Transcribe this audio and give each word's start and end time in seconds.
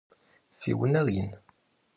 Fi 0.59 0.73
vuner 0.79 1.05
yin? 1.17 1.31